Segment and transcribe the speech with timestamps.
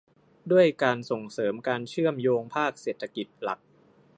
[0.51, 3.59] ด้วยการส่งเสริมการเชื่อมโยงภาคเศรษฐกิจหลัก